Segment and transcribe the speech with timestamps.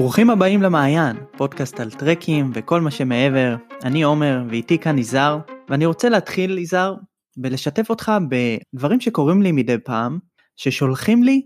[0.00, 3.56] ברוכים הבאים למעיין, פודקאסט על טרקים וכל מה שמעבר.
[3.84, 5.38] אני עומר ואיתי כאן יזהר,
[5.68, 6.94] ואני רוצה להתחיל יזהר
[7.42, 10.18] ולשתף אותך בדברים שקורים לי מדי פעם,
[10.56, 11.42] ששולחים לי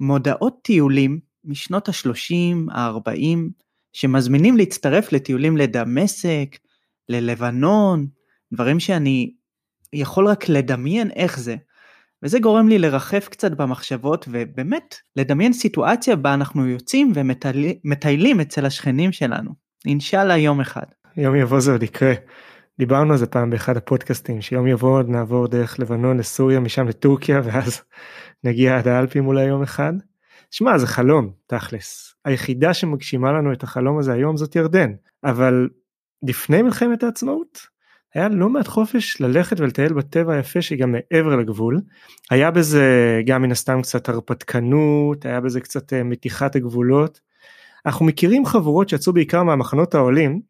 [0.00, 3.38] מודעות טיולים משנות ה-30, ה-40,
[3.92, 6.58] שמזמינים להצטרף לטיולים לדמשק,
[7.08, 8.06] ללבנון,
[8.52, 9.32] דברים שאני
[9.92, 11.56] יכול רק לדמיין איך זה.
[12.22, 19.12] וזה גורם לי לרחף קצת במחשבות ובאמת לדמיין סיטואציה בה אנחנו יוצאים ומטיילים אצל השכנים
[19.12, 19.50] שלנו.
[19.86, 20.86] אינשאללה יום אחד.
[21.16, 22.12] יום יבוא זה עוד יקרה.
[22.78, 27.40] דיברנו על זה פעם באחד הפודקאסטים שיום יבוא עוד נעבור דרך לבנון לסוריה משם לטורקיה
[27.44, 27.82] ואז
[28.44, 29.92] נגיע עד האלפים אולי יום אחד.
[30.50, 34.92] שמע זה חלום תכלס היחידה שמגשימה לנו את החלום הזה היום זאת ירדן
[35.24, 35.68] אבל
[36.22, 37.75] לפני מלחמת העצמאות
[38.16, 41.80] היה לא מעט חופש ללכת ולטייל בטבע היפה שגם מעבר לגבול.
[42.30, 47.20] היה בזה גם מן הסתם קצת הרפתקנות, היה בזה קצת אה, מתיחת הגבולות.
[47.86, 50.40] אנחנו מכירים חבורות שיצאו בעיקר מהמחנות העולים,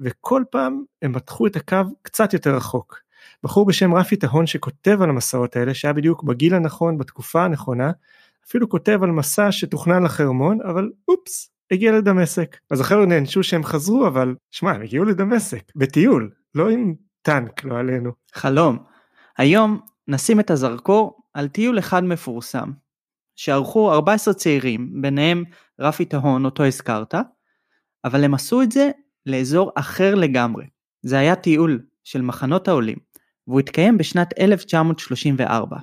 [0.00, 3.00] וכל פעם הם מתחו את הקו קצת יותר רחוק.
[3.42, 7.90] בחור בשם רפי טהון שכותב על המסעות האלה, שהיה בדיוק בגיל הנכון, בתקופה הנכונה,
[8.48, 12.56] אפילו כותב על מסע שתוכנן לחרמון, אבל אופס, הגיע לדמשק.
[12.70, 17.78] אז החבר'ה נענשו שהם חזרו, אבל שמע, הם הגיעו לדמשק, בטיול, לא עם טנק, לא
[17.78, 18.12] עלינו.
[18.34, 18.78] חלום.
[19.38, 22.70] היום נשים את הזרקור על טיול אחד מפורסם,
[23.36, 25.44] שערכו 14 צעירים, ביניהם
[25.80, 27.14] רפי טהון, אותו הזכרת,
[28.04, 28.90] אבל הם עשו את זה
[29.26, 30.66] לאזור אחר לגמרי.
[31.02, 32.98] זה היה טיול של מחנות העולים,
[33.46, 35.76] והוא התקיים בשנת 1934.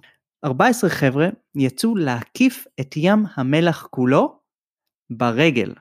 [0.45, 4.39] 14 חבר'ה יצאו להקיף את ים המלח כולו
[5.09, 5.73] ברגל.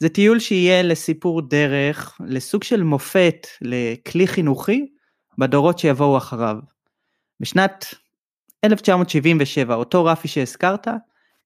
[0.00, 4.86] זה טיול שיהיה לסיפור דרך, לסוג של מופת, לכלי חינוכי,
[5.38, 6.56] בדורות שיבואו אחריו.
[7.40, 7.84] בשנת
[8.64, 10.88] 1977, אותו רפי שהזכרת,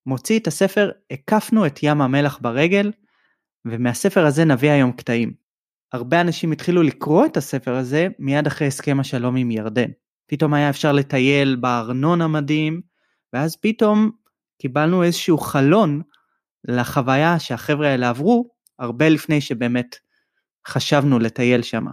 [0.06, 2.92] מוציא את הספר "הקפנו את ים המלח ברגל",
[3.64, 5.32] ומהספר הזה נביא היום קטעים.
[5.92, 9.90] הרבה אנשים התחילו לקרוא את הספר הזה מיד אחרי הסכם השלום עם ירדן.
[10.26, 12.80] פתאום היה אפשר לטייל בארנון המדהים,
[13.32, 14.10] ואז פתאום
[14.58, 16.02] קיבלנו איזשהו חלון
[16.64, 19.96] לחוויה שהחבר'ה האלה עברו הרבה לפני שבאמת
[20.68, 21.84] חשבנו לטייל שם.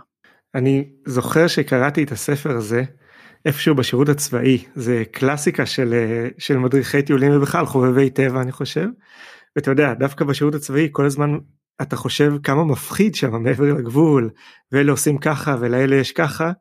[0.55, 2.83] אני זוכר שקראתי את הספר הזה
[3.45, 5.93] איפשהו בשירות הצבאי זה קלאסיקה של
[6.37, 8.87] של מדריכי טיולים ובכלל חובבי טבע אני חושב.
[9.55, 11.38] ואתה יודע דווקא בשירות הצבאי כל הזמן
[11.81, 14.29] אתה חושב כמה מפחיד שם מעבר לגבול
[14.71, 16.51] ואלה עושים ככה ולאלה יש ככה.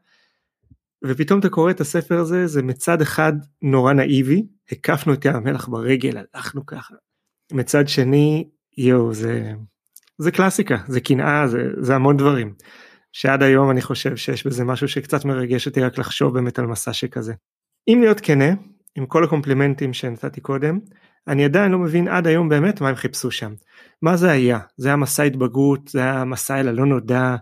[1.05, 3.33] ופתאום אתה קורא את הספר הזה זה מצד אחד
[3.63, 6.95] נורא נאיבי הקפנו את ים המלח ברגל הלכנו ככה
[7.53, 9.53] מצד שני, יואו, זה,
[10.19, 12.55] זה קלאסיקה, זה קנאה, זה, זה המון דברים.
[13.13, 16.93] שעד היום אני חושב שיש בזה משהו שקצת מרגש אותי רק לחשוב באמת על מסע
[16.93, 17.35] שכזה.
[17.89, 18.55] אם להיות כנה,
[18.97, 20.79] עם כל הקומפלימנטים שנתתי קודם,
[21.29, 23.55] אני עדיין לא מבין עד היום באמת מה הם חיפשו שם.
[24.03, 24.59] מה זה היה?
[24.77, 27.37] זה היה מסע התבגרות, זה היה מסע אל הלא נודע,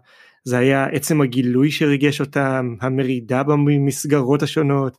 [0.44, 4.98] זה היה עצם הגילוי שריגש אותם, המרידה במסגרות השונות,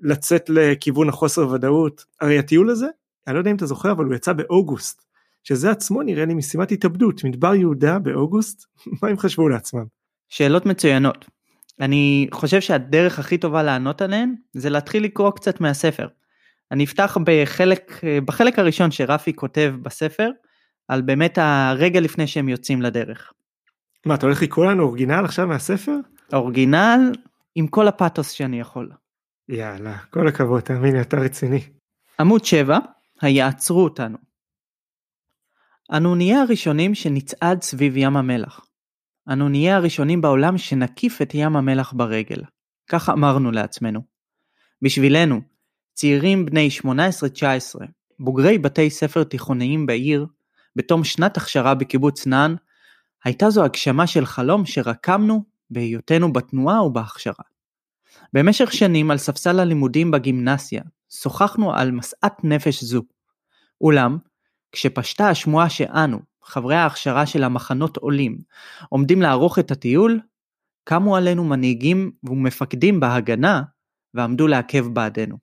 [0.00, 2.04] לצאת לכיוון החוסר ודאות.
[2.20, 2.86] הרי הטיול הזה
[3.26, 5.02] אני לא יודע אם אתה זוכר אבל הוא יצא באוגוסט
[5.44, 8.64] שזה עצמו נראה לי משימת התאבדות מדבר יהודה באוגוסט
[9.02, 9.84] מה הם חשבו לעצמם.
[10.28, 11.26] שאלות מצוינות.
[11.80, 16.08] אני חושב שהדרך הכי טובה לענות עליהן זה להתחיל לקרוא קצת מהספר.
[16.72, 20.30] אני אפתח בחלק בחלק הראשון שרפי כותב בספר
[20.88, 23.32] על באמת הרגע לפני שהם יוצאים לדרך.
[24.06, 25.96] מה אתה הולך לקרוא לנו אורגינל עכשיו מהספר?
[26.32, 27.12] אורגינל
[27.54, 28.90] עם כל הפאתוס שאני יכול.
[29.48, 31.60] יאללה כל הכבוד תאמין לי אתה רציני.
[32.20, 32.78] עמוד 7
[33.22, 34.18] היעצרו אותנו.
[35.92, 38.60] אנו נהיה הראשונים שנצעד סביב ים המלח.
[39.28, 42.42] אנו נהיה הראשונים בעולם שנקיף את ים המלח ברגל.
[42.88, 44.00] כך אמרנו לעצמנו.
[44.82, 45.40] בשבילנו,
[45.94, 46.86] צעירים בני 18-19,
[48.18, 50.26] בוגרי בתי ספר תיכוניים בעיר,
[50.76, 52.56] בתום שנת הכשרה בקיבוץ נען,
[53.24, 57.44] הייתה זו הגשמה של חלום שרקמנו בהיותנו בתנועה ובהכשרה.
[58.32, 63.02] במשך שנים על ספסל הלימודים בגימנסיה, שוחחנו על משאת נפש זו.
[63.80, 64.18] אולם,
[64.72, 68.38] כשפשטה השמועה שאנו, חברי ההכשרה של המחנות עולים,
[68.88, 70.20] עומדים לערוך את הטיול,
[70.84, 73.62] קמו עלינו מנהיגים ומפקדים בהגנה
[74.14, 75.36] ועמדו לעכב בעדנו.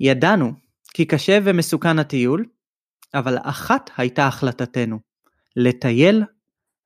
[0.00, 0.52] ידענו
[0.94, 2.44] כי קשה ומסוכן הטיול,
[3.14, 4.98] אבל אחת הייתה החלטתנו,
[5.56, 6.24] לטייל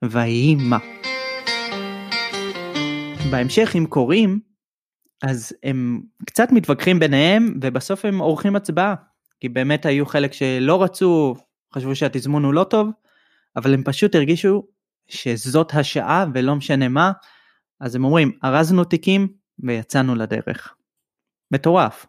[0.04, 0.78] ויהי מה.
[3.30, 4.40] בהמשך אם קוראים,
[5.22, 8.94] אז הם קצת מתווכחים ביניהם ובסוף הם עורכים הצבעה
[9.40, 11.34] כי באמת היו חלק שלא רצו
[11.74, 12.90] חשבו שהתזמון הוא לא טוב
[13.56, 14.66] אבל הם פשוט הרגישו
[15.08, 17.12] שזאת השעה ולא משנה מה
[17.80, 19.28] אז הם אומרים ארזנו תיקים
[19.58, 20.74] ויצאנו לדרך.
[21.50, 22.06] מטורף.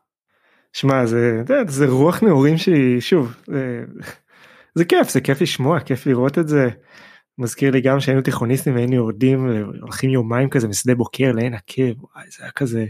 [0.73, 3.83] שמע זה, זה, זה רוח נעורים שהיא שוב זה,
[4.75, 6.69] זה כיף זה כיף לשמוע כיף לראות את זה.
[7.37, 12.25] מזכיר לי גם שהיינו תיכוניסטים והיינו יורדים הולכים יומיים כזה משדה בוקר לעין עקב וואי
[12.29, 12.85] זה היה כזה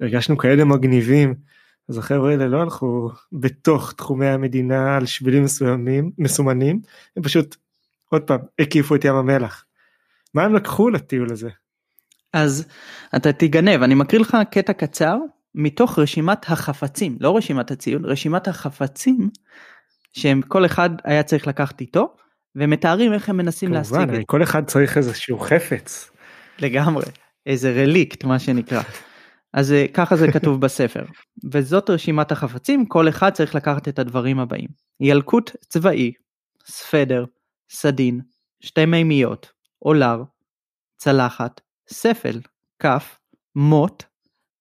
[0.00, 1.34] הרגשנו כאלה מגניבים.
[1.88, 6.80] אז החבר'ה האלה לא הלכו בתוך תחומי המדינה על שבילים מסוימים מסומנים
[7.16, 7.56] הם פשוט
[8.10, 9.64] עוד פעם הקיפו את ים המלח.
[10.34, 11.50] מה הם לקחו לטיול הזה?
[12.32, 12.66] אז
[13.16, 15.16] אתה תיגנב אני מקריא לך קטע קצר
[15.54, 19.30] מתוך רשימת החפצים לא רשימת הציון רשימת החפצים
[20.12, 22.16] שהם כל אחד היה צריך לקחת איתו
[22.56, 26.10] ומתארים איך הם מנסים להשיג את כמובן כל אחד צריך איזשהו חפץ.
[26.58, 27.04] לגמרי
[27.46, 28.82] איזה רליקט מה שנקרא.
[29.52, 31.04] אז אה, ככה זה כתוב בספר
[31.52, 34.68] וזאת רשימת החפצים כל אחד צריך לקחת את הדברים הבאים
[35.00, 36.12] ילקוט צבאי
[36.66, 37.24] ספדר
[37.70, 38.20] סדין
[38.60, 40.22] שתי מימיות אולר
[40.96, 42.40] צלחת ספל
[42.78, 43.18] כף
[43.54, 44.02] מוט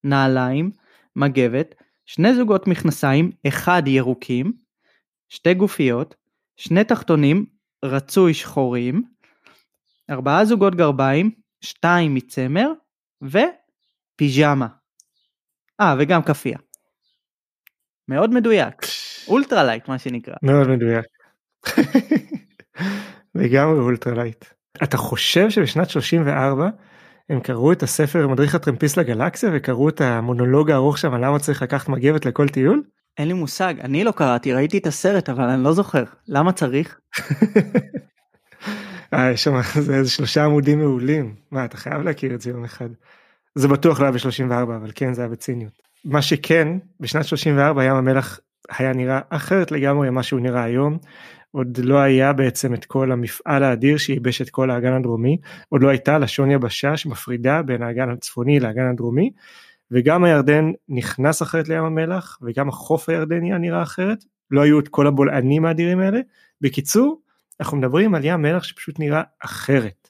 [0.04, 0.72] נעליים
[1.16, 1.76] מגבת
[2.06, 4.54] שני זוגות מכנסיים אחד ירוקים
[5.30, 6.16] שתי גופיות
[6.58, 7.46] שני תחתונים
[7.86, 9.04] רצוי שחורים
[10.10, 12.72] ארבעה זוגות גרביים שתיים מצמר
[13.22, 14.68] ופיג'מה.
[15.82, 16.58] אה וגם כאפיה.
[18.08, 18.76] מאוד מדויק
[19.28, 20.36] ultra light מה שנקרא.
[20.44, 21.06] מאוד מדויק.
[23.36, 24.46] לגמרי ultra light.
[24.84, 26.70] אתה חושב שבשנת 34
[27.30, 31.90] הם קראו את הספר מדריך הטרמפיסט לגלקסיה וקראו את המונולוג הארוך שם למה צריך לקחת
[31.90, 32.84] מגבת לכל טיול?
[33.18, 37.00] אין לי מושג אני לא קראתי ראיתי את הסרט אבל אני לא זוכר למה צריך.
[39.14, 42.90] אה, יש שם איזה שלושה עמודים מעולים מה אתה חייב להכיר את זה יום אחד.
[43.56, 45.72] זה בטוח לא היה ב-34 אבל כן זה היה בציניות.
[46.06, 46.68] מה שכן
[47.00, 48.40] בשנת 34 ים המלח
[48.70, 50.98] היה נראה אחרת לגמרי ממה שהוא נראה היום.
[51.52, 55.38] עוד לא היה בעצם את כל המפעל האדיר שייבש את כל האגן הדרומי,
[55.70, 59.32] עוד לא הייתה לשון יבשה שמפרידה בין האגן הצפוני לאגן הדרומי,
[59.92, 64.88] וגם הירדן נכנס אחרת לים המלח, וגם החוף הירדני היה נראה אחרת, לא היו את
[64.88, 66.20] כל הבולענים האדירים האלה.
[66.62, 67.22] בקיצור,
[67.60, 70.10] אנחנו מדברים על ים מלח שפשוט נראה אחרת.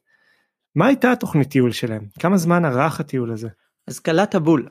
[0.75, 2.06] מה הייתה התוכנית טיול שלהם?
[2.19, 3.50] כמה זמן ארך הטיול הזה?
[3.88, 4.68] אז קלט הבול.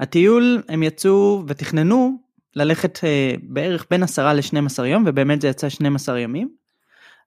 [0.00, 2.18] הטיול הם יצאו ותכננו
[2.56, 6.48] ללכת אה, בערך בין 10 ל-12 יום ובאמת זה יצא 12 ימים.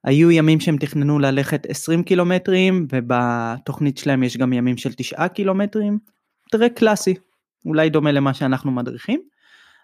[0.03, 5.99] היו ימים שהם תכננו ללכת 20 קילומטרים ובתוכנית שלהם יש גם ימים של 9 קילומטרים.
[6.51, 7.13] טרק קלאסי,
[7.65, 9.21] אולי דומה למה שאנחנו מדריכים.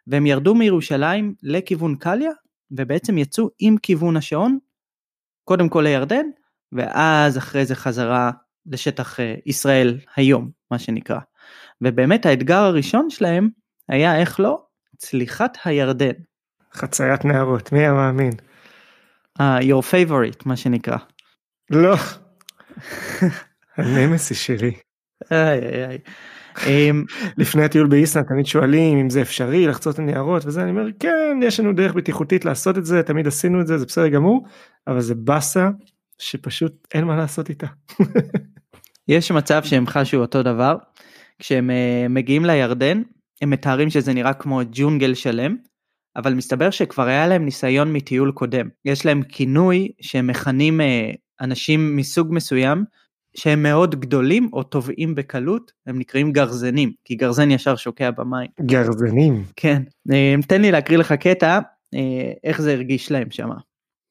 [0.08, 2.32] והם ירדו מירושלים לכיוון קליה
[2.72, 4.58] ובעצם יצאו עם כיוון השעון
[5.44, 6.26] קודם כל לירדן
[6.72, 8.32] ואז אחרי זה חזרה
[8.66, 11.20] לשטח אה, ישראל היום מה שנקרא.
[11.82, 13.50] ובאמת האתגר הראשון שלהם
[13.90, 14.64] היה איך לא
[14.98, 16.14] צליחת הירדן.
[16.74, 18.34] חציית נהרות מי היה מאמין.
[19.40, 20.98] Uh, your favorite מה שנקרא.
[21.70, 21.96] לא.
[23.78, 24.72] הנמסי שלי.
[25.32, 25.98] איי איי איי.
[26.68, 27.04] אמ,
[27.38, 31.60] לפני הטיול באיסלנד תמיד שואלים אם זה אפשרי לחצות הניירות וזה אני אומר כן יש
[31.60, 34.46] לנו דרך בטיחותית לעשות את זה תמיד עשינו את זה זה בסדר גמור
[34.88, 35.70] אבל זה באסה
[36.20, 37.68] שפשוט אין מה לעשות איתה.
[39.08, 40.76] יש מצב שהם חשו אותו דבר
[41.40, 43.02] כשהם uh, מגיעים לירדן
[43.42, 45.56] הם מתארים שזה נראה כמו ג'ונגל שלם
[46.16, 51.96] אבל מסתבר שכבר היה להם ניסיון מטיול קודם יש להם כינוי שהם מכנים uh, אנשים
[51.96, 52.84] מסוג מסוים
[53.38, 58.50] שהם מאוד גדולים או טובעים בקלות הם נקראים גרזנים כי גרזן ישר שוקע במים.
[58.62, 59.44] גרזנים.
[59.56, 59.84] כן.
[60.12, 61.60] אה, תן לי להקריא לך קטע
[61.94, 63.50] אה, איך זה הרגיש להם שם.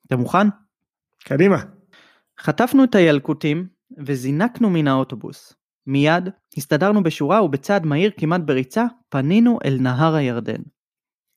[0.06, 0.46] אתה מוכן?
[1.25, 1.56] קדימה.
[2.40, 3.66] חטפנו את הילקוטים
[4.06, 5.54] וזינקנו מן האוטובוס.
[5.87, 10.62] מיד הסתדרנו בשורה ובצעד מהיר כמעט בריצה פנינו אל נהר הירדן.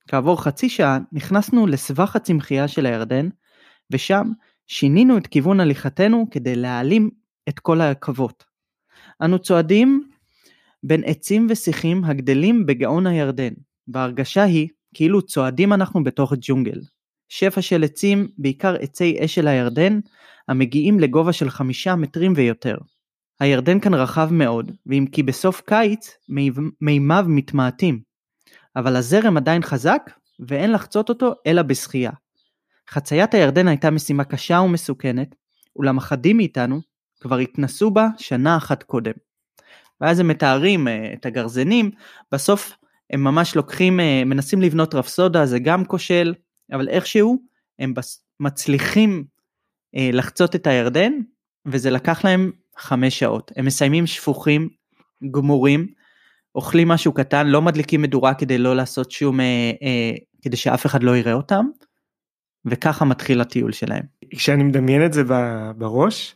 [0.08, 3.30] כעבור חצי שעה נכנסנו לסבך הצמחייה של הירדן
[3.92, 4.32] ושם
[4.68, 7.10] שינינו את כיוון הליכתנו כדי להעלים
[7.50, 8.44] את כל העכבות.
[9.22, 10.10] אנו צועדים
[10.84, 13.54] בין עצים ושיחים הגדלים בגאון הירדן,
[13.88, 16.82] וההרגשה היא כאילו צועדים אנחנו בתוך ג'ונגל.
[17.30, 20.00] שפע של עצים, בעיקר עצי אשל הירדן,
[20.48, 22.78] המגיעים לגובה של חמישה מטרים ויותר.
[23.40, 26.18] הירדן כאן רחב מאוד, ואם כי בסוף קיץ
[26.82, 28.02] מימיו מתמעטים.
[28.76, 30.02] אבל הזרם עדיין חזק,
[30.48, 32.12] ואין לחצות אותו אלא בשחייה.
[32.90, 35.36] חציית הירדן הייתה משימה קשה ומסוכנת,
[35.76, 36.82] אולם אחדים מאיתנו,
[37.20, 39.14] כבר התנסו בה שנה אחת קודם.
[40.02, 41.92] ואז הם מתארים אה, את הגרזנים,
[42.32, 42.74] בסוף
[43.10, 46.34] הם ממש לוקחים, אה, מנסים לבנות רפסודה, זה גם כושל,
[46.72, 47.38] אבל איכשהו
[47.80, 47.94] הם
[48.40, 49.24] מצליחים
[49.96, 51.14] אה, לחצות את הירדן,
[51.66, 53.52] וזה לקח להם חמש שעות.
[53.56, 54.70] הם מסיימים שפוכים,
[55.32, 55.88] גמורים,
[56.56, 59.40] אוכלים משהו קטן, לא מדליקים מדורה כדי לא לעשות שום,
[60.42, 61.66] כדי שאף אחד לא יראה אותם,
[62.66, 64.04] וככה מתחיל הטיול שלהם.
[64.36, 65.24] כשאני מדמיין את זה
[65.78, 66.36] בראש,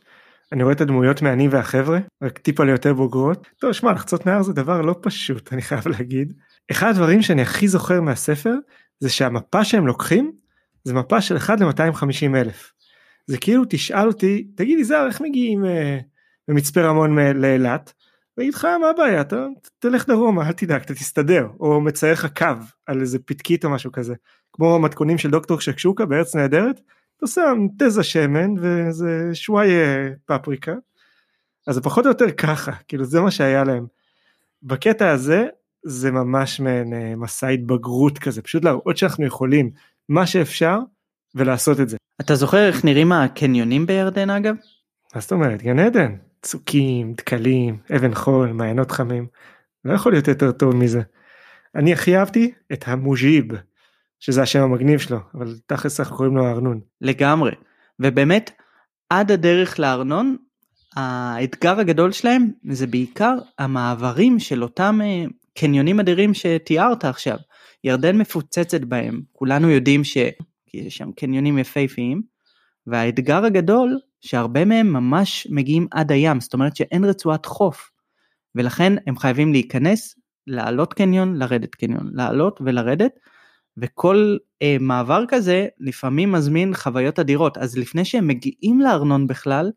[0.52, 3.48] אני רואה את הדמויות מהני והחבר'ה, רק טיפה ליותר בוגרות.
[3.58, 6.32] טוב, שמע, לחצות נהר זה דבר לא פשוט, אני חייב להגיד.
[6.70, 8.54] אחד הדברים שאני הכי זוכר מהספר,
[9.00, 10.32] זה שהמפה שהם לוקחים,
[10.84, 12.72] זה מפה של 1 ל-250 אלף.
[13.26, 15.98] זה כאילו תשאל אותי, תגיד לי זר איך מגיעים אה,
[16.48, 17.92] במצפה רמון לאילת?
[18.38, 19.46] ואגיד לך מה הבעיה אתה
[19.78, 22.46] תלך דרומה אל תדאג אתה תסתדר או מצייר לך קו
[22.86, 24.14] על איזה פתקית או משהו כזה
[24.52, 26.80] כמו המתכונים של דוקטור שקשוקה בארץ נהדרת
[27.22, 29.70] אתה שם תזה שמן ואיזה שוואי
[30.26, 30.72] פפריקה
[31.66, 33.86] אז זה פחות או יותר ככה כאילו זה מה שהיה להם.
[34.62, 35.46] בקטע הזה
[35.84, 39.70] זה ממש מעין אה, מסע התבגרות כזה פשוט להראות שאנחנו יכולים
[40.08, 40.78] מה שאפשר
[41.34, 41.96] ולעשות את זה.
[42.20, 44.54] אתה זוכר איך נראים הקניונים בירדן אגב?
[45.14, 49.26] מה זאת אומרת גן עדן צוקים דקלים אבן חול מעיינות חמים
[49.84, 51.02] לא יכול להיות יותר טוב מזה.
[51.74, 53.44] אני הכי אהבתי את המוז'יב
[54.22, 56.80] שזה השם המגניב שלו אבל תכלס אנחנו קוראים לו ארנון.
[57.00, 57.52] לגמרי.
[58.00, 58.50] ובאמת
[59.10, 60.36] עד הדרך לארנון
[60.96, 65.24] האתגר הגדול שלהם זה בעיקר המעברים של אותם אה,
[65.54, 67.36] קניונים אדירים שתיארת עכשיו.
[67.84, 70.34] ירדן מפוצצת בהם, כולנו יודעים שיש
[70.88, 72.22] שם קניונים יפהפיים,
[72.86, 77.90] והאתגר הגדול שהרבה מהם ממש מגיעים עד הים, זאת אומרת שאין רצועת חוף,
[78.54, 80.14] ולכן הם חייבים להיכנס,
[80.46, 83.12] לעלות קניון, לרדת קניון, לעלות ולרדת,
[83.76, 89.70] וכל אה, מעבר כזה לפעמים מזמין חוויות אדירות, אז לפני שהם מגיעים לארנון בכלל,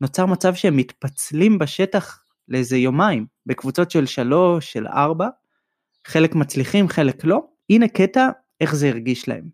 [0.00, 5.28] נוצר מצב שהם מתפצלים בשטח לאיזה יומיים, בקבוצות של שלוש, של ארבע,
[6.06, 7.40] חלק מצליחים, חלק לא.
[7.70, 8.28] הנה קטע
[8.60, 9.48] איך זה הרגיש להם.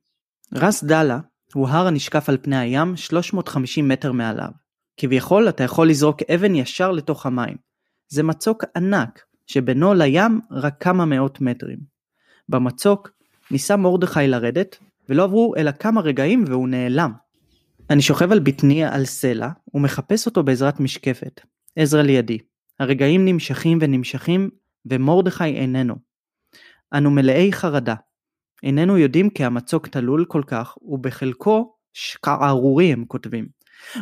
[0.54, 1.18] רס דאלה
[1.54, 4.50] הוא הר הנשקף על פני הים 350 מטר מעליו.
[4.96, 7.56] כביכול אתה יכול לזרוק אבן ישר לתוך המים.
[8.08, 11.78] זה מצוק ענק, שבינו לים רק כמה מאות מטרים.
[12.48, 13.10] במצוק
[13.52, 14.78] ניסה מרדכי לרדת,
[15.08, 17.12] ולא עברו אלא כמה רגעים והוא נעלם.
[17.90, 21.40] אני שוכב על בטני על סלע ומחפש אותו בעזרת משקפת.
[21.76, 22.38] עזרא לידי.
[22.80, 24.50] הרגעים נמשכים ונמשכים
[24.86, 25.94] ומרדכי איננו.
[26.94, 27.94] אנו מלאי חרדה.
[28.62, 33.48] איננו יודעים כי המצוק תלול כל כך ובחלקו שקערורי הם כותבים.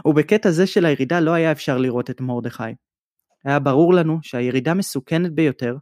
[0.04, 2.62] ובקטע זה של הירידה לא היה אפשר לראות את מרדכי.
[3.44, 5.76] היה ברור לנו שהירידה מסוכנת ביותר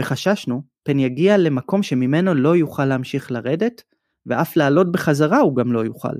[0.00, 3.82] וחששנו פן יגיע למקום שממנו לא יוכל להמשיך לרדת
[4.26, 6.14] ואף לעלות בחזרה הוא גם לא יוכל.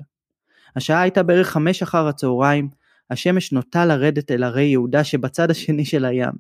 [0.77, 2.69] השעה הייתה בערך חמש אחר הצהריים,
[3.11, 6.33] השמש נוטה לרדת אל הרי יהודה שבצד השני של הים.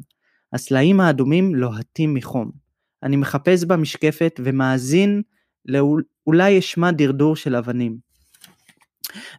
[0.52, 2.50] הסלעים האדומים לוהטים מחום.
[3.02, 5.22] אני מחפש במשקפת ומאזין
[5.66, 7.96] לאולי אשמע דרדור של אבנים.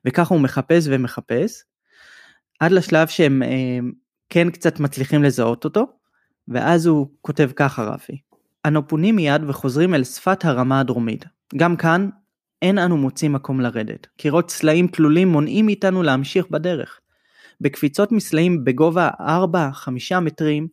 [0.06, 1.63] וככה הוא מחפש ומחפש,
[2.60, 3.80] עד לשלב שהם אה,
[4.30, 5.86] כן קצת מצליחים לזהות אותו,
[6.48, 8.22] ואז הוא כותב ככה רפי:
[8.67, 11.25] אנו פונים מיד וחוזרים אל שפת הרמה הדרומית.
[11.58, 12.10] גם כאן
[12.62, 14.08] אין אנו מוצאים מקום לרדת.
[14.17, 17.00] קירות סלעים תלולים מונעים מאיתנו להמשיך בדרך.
[17.62, 20.67] בקפיצות מסלעים בגובה 4-5 מטרים,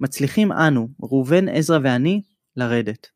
[0.00, 2.22] מצליחים אנו, ראובן, עזרא ואני,
[2.56, 3.06] לרדת.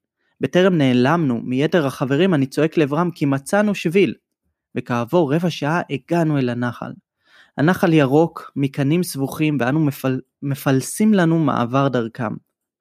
[0.40, 4.14] בטרם נעלמנו מיתר החברים אני צועק לעברם כי מצאנו שביל.
[4.75, 6.92] וכעבור רבע שעה הגענו אל הנחל.
[7.58, 10.20] הנחל ירוק, מקנים סבוכים ואנו מפל...
[10.42, 12.32] מפלסים לנו מעבר דרכם.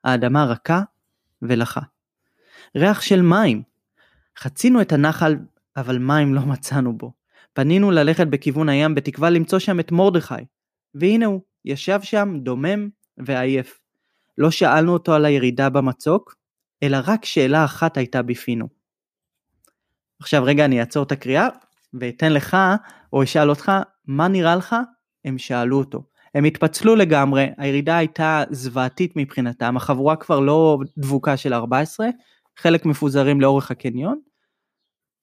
[0.04, 0.82] האדמה רכה
[1.42, 1.82] ולחה.
[2.78, 3.64] ריח של מים.
[4.38, 5.36] חצינו את הנחל
[5.78, 7.14] אבל מים לא מצאנו בו.
[7.54, 10.36] פנינו ללכת בכיוון הים בתקווה למצוא שם את מרדכי.
[10.96, 13.80] והנה הוא, ישב שם דומם ועייף.
[14.38, 16.36] לא שאלנו אותו על הירידה במצוק,
[16.84, 18.68] אלא רק שאלה אחת הייתה בפינו.
[20.20, 21.48] עכשיו רגע אני אעצור את הקריאה
[21.94, 22.58] ואתן לך
[23.14, 23.72] או אשאל אותך
[24.06, 24.76] מה נראה לך
[25.26, 26.04] הם שאלו אותו.
[26.36, 32.08] הם התפצלו לגמרי הירידה הייתה זוועתית מבחינתם החבורה כבר לא דבוקה של 14
[32.58, 34.20] חלק מפוזרים לאורך הקניון.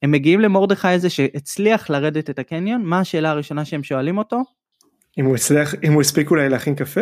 [0.02, 4.42] הם מגיעים למרדכי הזה שהצליח לרדת את הקניון מה השאלה הראשונה שהם שואלים אותו?
[5.18, 7.00] אם הוא הצליח אם הוא הספיק אולי להכין קפה?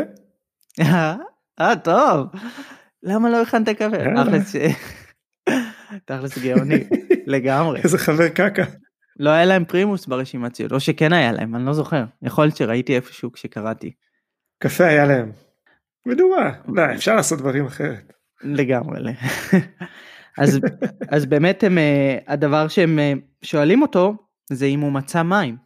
[1.60, 2.26] אה טוב
[3.02, 3.96] למה לא הכנת קפה?
[6.04, 6.84] תכלס גאוני
[7.26, 7.80] לגמרי.
[7.84, 8.64] איזה חבר קקה.
[9.18, 12.56] לא היה להם פרימוס ברשימת ציוד או שכן היה להם אני לא זוכר יכול להיות
[12.56, 13.92] שראיתי איפשהו כשקראתי.
[14.58, 15.32] קפה היה להם.
[16.06, 18.12] מדומה לא אפשר לעשות דברים אחרת.
[18.42, 19.14] לגמרי.
[20.38, 20.60] אז
[21.08, 24.14] אז באמת הם אה, הדבר שהם אה, שואלים אותו
[24.52, 25.56] זה אם הוא מצא מים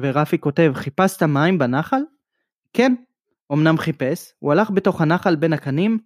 [0.00, 2.00] ורפי כותב חיפשת מים בנחל?
[2.72, 2.94] כן.
[3.52, 5.98] אמנם חיפש הוא הלך בתוך הנחל בין הקנים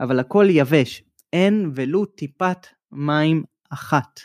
[0.00, 1.02] אבל הכל יבש,
[1.32, 4.20] אין ולו טיפת מים אחת.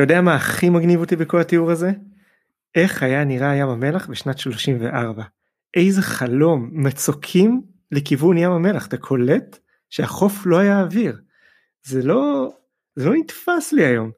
[0.00, 1.92] אתה יודע מה הכי מגניב אותי בכל התיאור הזה?
[2.74, 5.22] איך היה נראה ים המלח בשנת 34.
[5.76, 9.58] איזה חלום, מצוקים לכיוון ים המלח, אתה קולט
[9.90, 11.20] שהחוף לא היה אוויר.
[11.82, 12.52] זה לא,
[12.96, 14.10] זה לא נתפס לי היום.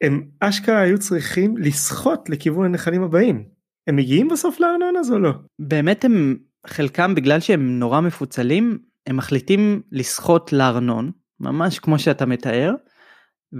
[0.00, 3.44] הם אשכרה היו צריכים לשחות לכיוון הנחלים הבאים.
[3.86, 5.32] הם מגיעים בסוף לארנונה הזו או לא?
[5.58, 12.74] באמת הם, חלקם בגלל שהם נורא מפוצלים, הם מחליטים לשחות לארנון, ממש כמו שאתה מתאר,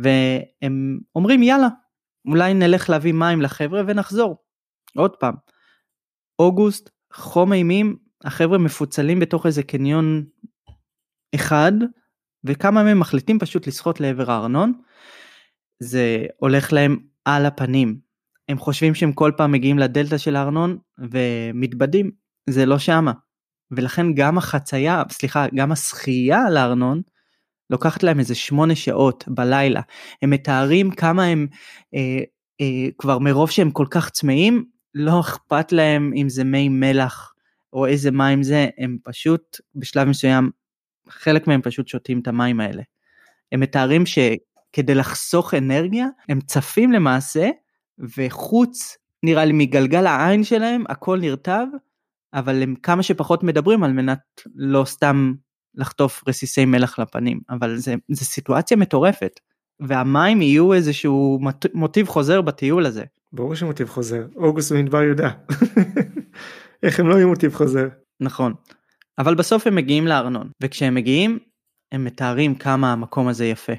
[0.02, 1.68] והם אומרים יאללה,
[2.28, 4.36] אולי נלך להביא מים לחבר'ה ונחזור.
[4.96, 5.34] עוד פעם,
[6.38, 10.24] אוגוסט, חום אימים, החבר'ה מפוצלים בתוך איזה קניון
[11.34, 11.72] אחד,
[12.44, 14.72] וכמה מהם מחליטים פשוט לשחות לעבר הארנון.
[15.82, 17.98] זה הולך להם על הפנים.
[18.48, 22.10] הם חושבים שהם כל פעם מגיעים לדלתא של הארנון ומתבדים,
[22.50, 23.12] זה לא שמה.
[23.70, 27.02] ולכן גם החצייה, סליחה, גם השחייה לארנון,
[27.70, 29.80] לוקחת להם איזה שמונה שעות בלילה.
[30.22, 31.46] הם מתארים כמה הם,
[31.94, 32.20] אה,
[32.60, 37.32] אה, כבר מרוב שהם כל כך צמאים, לא אכפת להם אם זה מי מלח
[37.72, 40.50] או איזה מים זה, הם פשוט בשלב מסוים,
[41.08, 42.82] חלק מהם פשוט שותים את המים האלה.
[43.52, 47.50] הם מתארים שכדי לחסוך אנרגיה, הם צפים למעשה,
[48.16, 51.66] וחוץ, נראה לי, מגלגל העין שלהם, הכל נרטב,
[52.34, 54.20] אבל הם כמה שפחות מדברים על מנת
[54.54, 55.32] לא סתם
[55.76, 59.40] לחטוף רסיסי מלח לפנים, אבל זה, זה סיטואציה מטורפת,
[59.80, 61.40] והמים יהיו איזשהו
[61.74, 63.04] מוטיב חוזר בטיול הזה.
[63.32, 65.30] ברור שמוטיב חוזר, אוגוסט במדבר יהודה.
[66.82, 67.88] איך הם לא יהיו מוטיב חוזר?
[68.20, 68.54] נכון,
[69.18, 71.38] אבל בסוף הם מגיעים לארנון, וכשהם מגיעים,
[71.92, 73.72] הם מתארים כמה המקום הזה יפה.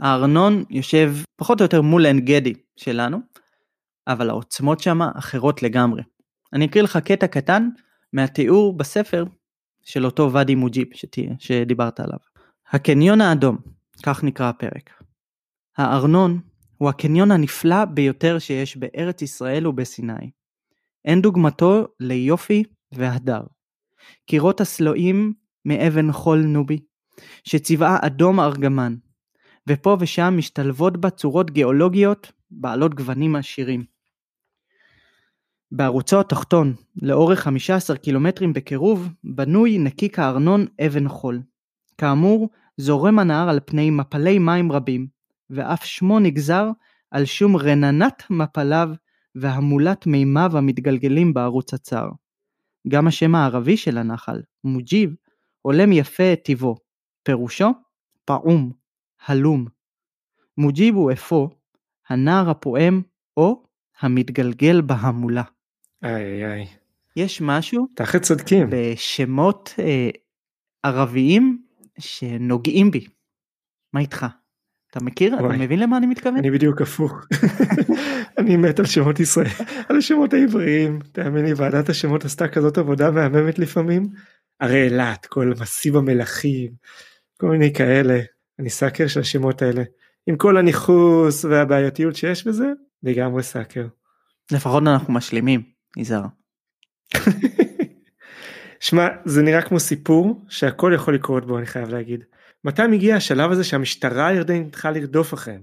[0.00, 3.18] הארנון יושב פחות או יותר מול עין גדי שלנו,
[4.08, 6.02] אבל העוצמות שם אחרות לגמרי.
[6.52, 7.68] אני אקריא לך קטע קטן
[8.12, 9.24] מהתיאור בספר
[9.86, 10.86] של אותו ואדי מוג'יב
[11.38, 12.18] שדיברת עליו.
[12.70, 13.58] הקניון האדום,
[14.02, 15.02] כך נקרא הפרק.
[15.76, 16.40] הארנון
[16.78, 20.30] הוא הקניון הנפלא ביותר שיש בארץ ישראל ובסיני.
[21.04, 22.62] אין דוגמתו ליופי
[22.92, 23.40] והדר.
[24.26, 25.32] קירות הסלועים
[25.64, 26.78] מאבן חול נובי,
[27.44, 28.94] שצבעה אדום ארגמן,
[29.68, 33.95] ופה ושם משתלבות בה צורות גיאולוגיות בעלות גוונים עשירים.
[35.72, 41.42] בערוצו התחתון, לאורך 15 קילומטרים בקירוב, בנוי נקיק הארנון אבן חול.
[41.98, 45.06] כאמור, זורם הנהר על פני מפלי מים רבים,
[45.50, 46.70] ואף שמו נגזר
[47.10, 48.90] על שום רננת מפליו
[49.34, 52.08] והמולת מימיו המתגלגלים בערוץ הצר.
[52.88, 55.14] גם השם הערבי של הנחל, מוג'יב,
[55.62, 56.76] הולם יפה את טיבו,
[57.22, 57.70] פירושו
[58.24, 58.72] פעום,
[59.26, 59.66] הלום.
[60.58, 61.48] מוג'יב הוא אפוא,
[62.08, 63.02] הנער הפועם
[63.36, 63.62] או
[64.00, 65.42] המתגלגל בהמולה.
[66.02, 66.66] איי איי.
[67.16, 70.10] יש משהו תחת צודקים בשמות אה,
[70.82, 71.62] ערביים
[71.98, 73.06] שנוגעים בי.
[73.92, 74.26] מה איתך?
[74.90, 75.34] אתה מכיר?
[75.34, 75.56] וואי.
[75.56, 76.36] אתה מבין למה אני מתכוון?
[76.36, 77.12] אני בדיוק הפוך.
[78.38, 79.46] אני מת על שמות ישראל,
[79.88, 80.98] על השמות העבריים.
[81.12, 84.08] תאמין לי, ועדת השמות עשתה כזאת עבודה מהממת לפעמים.
[84.60, 86.72] הרי אילת, כל מסיב המלכים,
[87.40, 88.20] כל מיני כאלה.
[88.58, 89.82] אני סאקר של השמות האלה.
[90.26, 92.66] עם כל הניכוס והבעייתיות שיש בזה,
[93.02, 93.86] לגמרי סאקר.
[94.52, 95.62] לפחות אנחנו משלימים,
[95.96, 96.24] יזהר.
[98.80, 102.24] שמע, זה נראה כמו סיפור שהכל יכול לקרות בו, אני חייב להגיד.
[102.64, 105.62] מתי מגיע השלב הזה שהמשטרה הירדנית צריכה לרדוף אחריהם?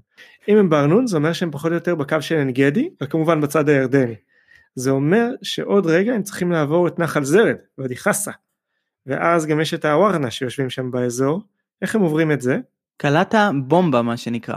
[0.49, 3.69] אם הם בארנון זה אומר שהם פחות או יותר בקו של עין גדי, וכמובן בצד
[3.69, 4.15] הירדני.
[4.75, 8.31] זה אומר שעוד רגע הם צריכים לעבור את נחל זרד, ואדי חסה.
[9.05, 11.41] ואז גם יש את הווארנה שיושבים שם באזור.
[11.81, 12.57] איך הם עוברים את זה?
[12.97, 14.55] קלעת בומבה מה שנקרא.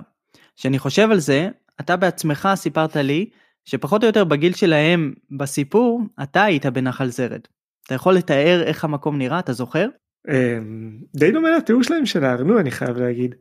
[0.56, 1.48] כשאני חושב על זה,
[1.80, 3.30] אתה בעצמך סיפרת לי
[3.66, 7.40] שפחות או יותר בגיל שלהם בסיפור, אתה היית בנחל זרד.
[7.87, 9.88] אתה יכול לתאר איך המקום נראה, אתה זוכר?
[10.29, 13.35] אמ, די דומה לתיאור שלהם של הארנון אני חייב להגיד.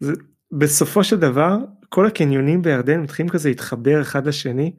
[0.00, 0.12] זה,
[0.52, 4.72] בסופו של דבר כל הקניונים בירדן מתחילים כזה להתחבר אחד לשני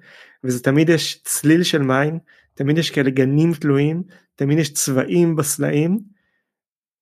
[0.43, 2.19] וזה תמיד יש צליל של מים
[2.53, 4.03] תמיד יש כאלה גנים תלויים
[4.35, 5.99] תמיד יש צבעים בסלעים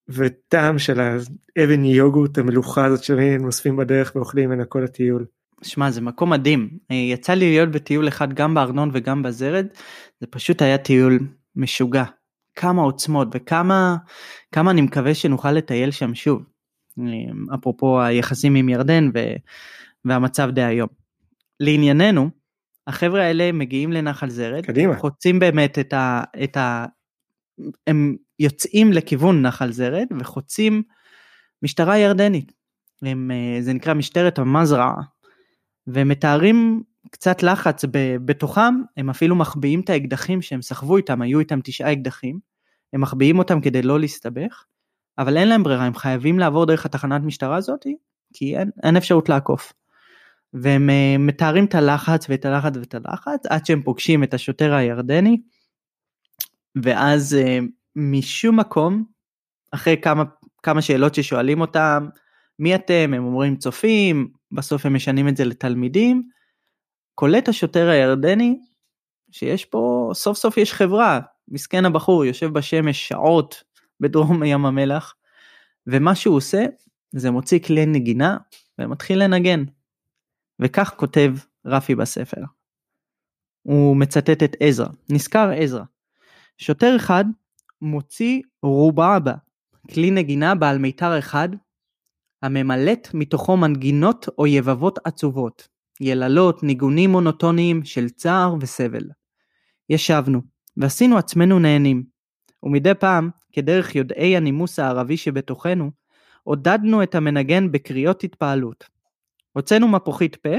[0.10, 5.26] וטעם של האבן יוגורט המלוכה הזאת שהם אוספים בדרך ואוכלים ממנה כל הטיול.
[5.63, 9.65] שמע זה מקום מדהים יצא לי להיות בטיול אחד גם בארנון וגם בזרד
[10.19, 11.19] זה פשוט היה טיול
[11.56, 12.04] משוגע
[12.56, 13.95] כמה עוצמות וכמה
[14.52, 16.43] כמה אני מקווה שנוכל לטייל שם שוב.
[17.56, 19.19] אפרופו היחסים עם ירדן ו,
[20.06, 20.89] והמצב דהיום.
[21.60, 22.30] לענייננו,
[22.88, 24.95] החבר'ה האלה מגיעים לנחל זרד, קדימה.
[24.95, 26.23] חוצים באמת את ה...
[26.43, 26.86] את ה
[27.88, 30.84] הם יוצאים לכיוון נחל זרד וחוצים
[31.63, 32.52] משטרה ירדנית.
[33.02, 35.02] הם, זה נקרא משטרת המזרעה.
[35.88, 37.86] ומתארים קצת לחץ
[38.26, 42.39] בתוכם, הם אפילו מחביאים את האקדחים שהם סחבו איתם, היו איתם תשעה אקדחים,
[42.93, 44.65] הם מחביאים אותם כדי לא להסתבך,
[45.17, 47.86] אבל אין להם ברירה, הם חייבים לעבור דרך התחנת משטרה הזאת,
[48.34, 49.74] כי אין, אין אפשרות לעקוף.
[50.54, 55.41] והם uh, מתארים את הלחץ ואת הלחץ ואת הלחץ, עד שהם פוגשים את השוטר הירדני,
[56.84, 57.63] ואז uh,
[57.96, 59.04] משום מקום,
[59.72, 60.24] אחרי כמה,
[60.63, 62.08] כמה שאלות ששואלים אותם,
[62.60, 63.12] מי אתם?
[63.15, 66.30] הם אומרים צופים, בסוף הם משנים את זה לתלמידים,
[67.16, 68.60] קולט השוטר הירדני
[69.32, 73.63] שיש פה סוף סוף יש חברה מסכן הבחור יושב בשמש שעות
[74.00, 75.16] בדרום ים המלח
[75.88, 76.66] ומה שהוא עושה
[77.12, 78.38] זה מוציא כלי נגינה
[78.80, 79.63] ומתחיל לנגן.
[80.60, 81.36] וכך כותב
[81.66, 82.42] רפי בספר.
[83.62, 85.84] הוא מצטט את עזרא, נזכר עזרא.
[86.58, 87.26] שוטר אחד
[87.82, 89.34] מוציא רובעבה,
[89.94, 91.50] כלי נגינה בעל מיתר אחד,
[92.44, 95.68] הממלט מתוכו מנגינות או יבבות עצובות,
[96.02, 99.04] יללות, ניגונים מונוטוניים של צער וסבל.
[99.90, 100.42] ישבנו,
[100.78, 102.04] ועשינו עצמנו נהנים,
[102.64, 105.92] ומדי פעם, כדרך יודעי הנימוס הערבי שבתוכנו,
[106.44, 108.84] עודדנו את המנגן בקריאות התפעלות.
[109.54, 110.56] הוצאנו מפוחית פה,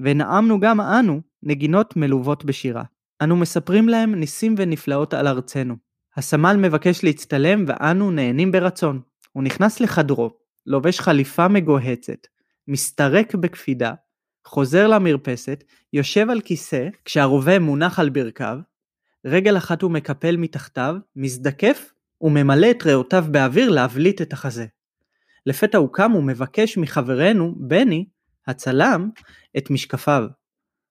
[0.00, 2.82] ונאמנו גם אנו נגינות מלוות בשירה.
[3.22, 5.76] אנו מספרים להם ניסים ונפלאות על ארצנו.
[6.16, 9.00] הסמל מבקש להצטלם ואנו נהנים ברצון.
[9.32, 10.30] הוא נכנס לחדרו,
[10.68, 12.26] לובש חליפה מגוהצת,
[12.68, 13.92] מסתרק בקפידה,
[14.44, 18.58] חוזר למרפסת, יושב על כיסא כשהרובה מונח על ברכיו,
[19.24, 24.66] רגל אחת הוא מקפל מתחתיו, מזדקף וממלא את ריאותיו באוויר להבליט את החזה.
[25.46, 28.06] לפתע הוא קם ומבקש מחברנו, בני,
[28.46, 29.10] הצלם,
[29.58, 30.24] את משקפיו.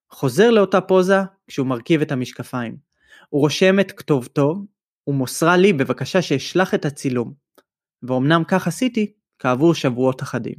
[0.10, 2.78] חוזר לאותה פוזה כשהוא מרכיב את המשקפיים.
[3.30, 4.54] הוא רושם את כתובתו
[5.08, 7.34] ומוסרה לי בבקשה שאשלח את הצילום.
[8.04, 10.56] ואומנם כך עשיתי כעבור שבועות אחדים.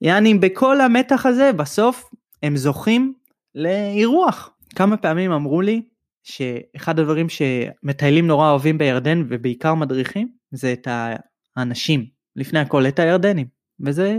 [0.00, 2.10] יעני בכל המתח הזה בסוף
[2.42, 3.14] הם זוכים
[3.54, 4.50] לאירוח.
[4.74, 5.82] כמה פעמים אמרו לי
[6.22, 10.88] שאחד הדברים שמטיילים נורא אוהבים בירדן ובעיקר מדריכים זה את
[11.56, 13.46] האנשים לפני הכל את הירדנים
[13.80, 14.16] וזה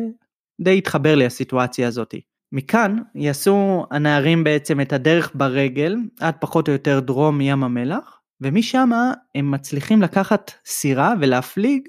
[0.62, 2.22] די התחבר לי הסיטואציה הזאתי.
[2.52, 8.90] מכאן יעשו הנערים בעצם את הדרך ברגל עד פחות או יותר דרום ים המלח ומשם
[9.36, 11.88] הם מצליחים לקחת סירה ולהפליג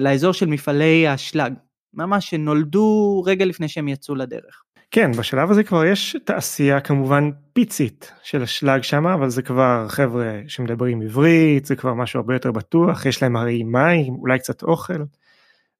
[0.00, 1.52] לאזור של מפעלי האשלג
[1.94, 4.62] ממש שנולדו רגע לפני שהם יצאו לדרך.
[4.90, 10.40] כן בשלב הזה כבר יש תעשייה כמובן פיצית של אשלג שם אבל זה כבר חבר'ה
[10.48, 15.02] שמדברים עברית זה כבר משהו הרבה יותר בטוח יש להם הרי מים אולי קצת אוכל.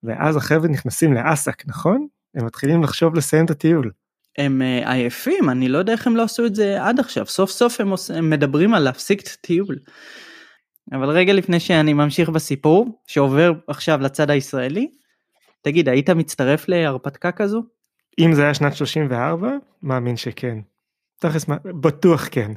[0.03, 2.07] ואז החבר'ה נכנסים לאסק נכון?
[2.35, 3.91] הם מתחילים לחשוב לסיים את הטיול.
[4.39, 7.51] הם uh, עייפים אני לא יודע איך הם לא עשו את זה עד עכשיו סוף
[7.51, 8.11] סוף הם, עוש...
[8.11, 9.77] הם מדברים על להפסיק את הטיול.
[10.92, 14.90] אבל רגע לפני שאני ממשיך בסיפור שעובר עכשיו לצד הישראלי
[15.62, 17.62] תגיד היית מצטרף להרפתקה כזו?
[18.20, 19.51] אם זה היה שנת 34
[19.83, 20.59] מאמין שכן.
[21.20, 21.46] תכלס
[21.81, 22.53] בטוח כן.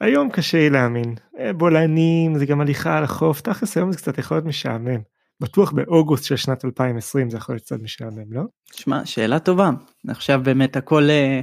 [0.00, 4.18] היום קשה לי להאמין אה, בולענים זה גם הליכה על החוף תכלס היום זה קצת
[4.18, 5.00] יכול להיות משעמם.
[5.40, 8.42] בטוח באוגוסט של שנת 2020 זה יכול להיות קצת משעמם לא?
[8.72, 9.70] שמע שאלה טובה
[10.08, 11.40] עכשיו באמת הכל אה,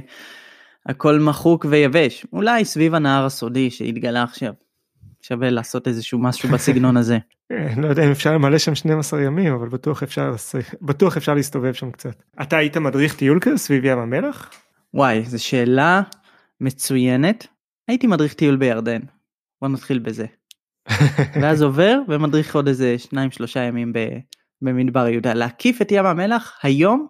[0.86, 4.52] הכל מחוק ויבש אולי סביב הנהר הסודי שהתגלה עכשיו.
[5.28, 7.18] שווה לעשות איזשהו משהו בסגנון הזה.
[7.52, 10.34] אה, לא יודע אם אפשר למלא שם 12 ימים אבל בטוח אפשר
[10.82, 12.22] בטוח אפשר להסתובב שם קצת.
[12.42, 14.50] אתה היית מדריך טיול כזה סביב ים המלח?
[14.94, 16.02] וואי זו שאלה
[16.60, 17.46] מצוינת.
[17.88, 19.00] הייתי מדריך טיול בירדן.
[19.62, 20.26] בוא נתחיל בזה.
[21.42, 23.92] ואז עובר ומדריך עוד איזה שניים שלושה ימים
[24.62, 27.06] במדבר יהודה להקיף את ים המלח היום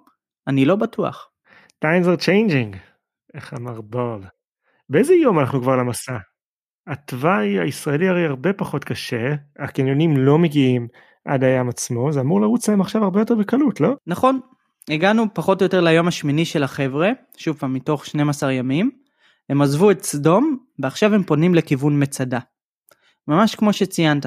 [0.47, 1.31] אני לא בטוח.
[1.85, 2.77] times are changing
[3.35, 4.25] איך אמר בוב.
[4.89, 6.17] באיזה יום אנחנו כבר למסע?
[6.89, 10.89] התוואי הישראלי הרי הרבה פחות קשה הקניונים לא מגיעים
[11.25, 13.97] עד הים עצמו זה אמור לרוץ להם עכשיו הרבה יותר בקלות לא?
[14.07, 14.41] נכון
[14.91, 18.91] הגענו פחות או יותר ליום השמיני של החבר'ה שוב פעם מתוך 12 ימים
[19.49, 22.39] הם עזבו את סדום ועכשיו הם פונים לכיוון מצדה.
[23.29, 24.27] ממש כמו שציינת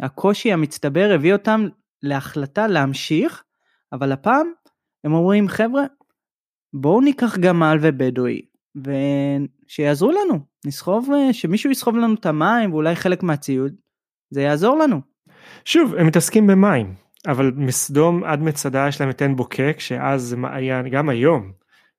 [0.00, 1.68] הקושי המצטבר הביא אותם
[2.02, 3.44] להחלטה להמשיך
[3.92, 4.46] אבל הפעם
[5.04, 5.82] הם אומרים חבר'ה
[6.74, 8.42] בואו ניקח גמל ובדואי
[9.72, 13.74] ושיעזרו לנו, נסחוב, אה, שמישהו יסחוב לנו את המים ואולי חלק מהציוד,
[14.30, 15.00] זה יעזור לנו.
[15.64, 16.94] שוב, הם מתעסקים במים,
[17.28, 21.52] אבל מסדום עד מצדה יש להם את עין בוקק, שאז זה מעיין, גם היום,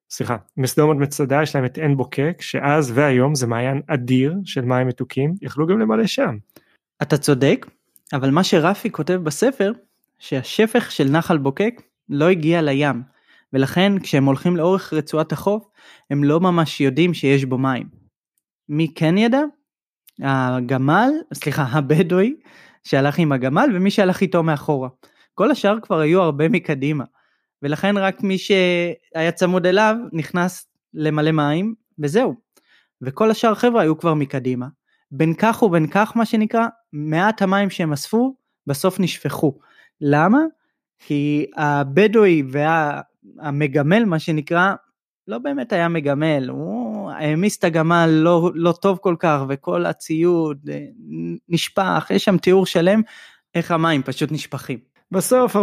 [0.09, 4.62] סליחה, מסדום עד מצדה יש להם את עין בוקק, שאז והיום זה מעיין אדיר של
[4.62, 6.38] מים מתוקים, יכלו גם למלא שם.
[7.01, 7.65] אתה צודק,
[8.13, 9.71] אבל מה שרפי כותב בספר,
[10.19, 13.12] שהשפך של נחל בוקק לא הגיע לים,
[13.53, 15.69] ולכן כשהם הולכים לאורך רצועת החוף,
[16.09, 17.87] הם לא ממש יודעים שיש בו מים.
[18.69, 19.41] מי כן ידע?
[20.21, 22.35] הגמל, סליחה, הבדואי
[22.83, 24.89] שהלך עם הגמל ומי שהלך איתו מאחורה.
[25.33, 27.03] כל השאר כבר היו הרבה מקדימה,
[27.61, 32.35] ולכן רק מי שהיה צמוד אליו נכנס למלא מים, וזהו.
[33.01, 34.67] וכל השאר חבר'ה היו כבר מקדימה.
[35.11, 38.35] בין כך ובין כך מה שנקרא, מעט המים שהם אספו
[38.67, 39.59] בסוף נשפכו.
[40.01, 40.39] למה?
[40.99, 42.43] כי הבדואי
[43.36, 44.73] והמגמל מה שנקרא
[45.27, 50.69] לא באמת היה מגמל, הוא העמיס את הגמל לא, לא טוב כל כך וכל הציוד
[50.69, 50.86] אה,
[51.49, 53.01] נשפך, יש שם תיאור שלם
[53.55, 54.79] איך המים פשוט נשפכים.
[55.12, 55.59] בסוף 14-60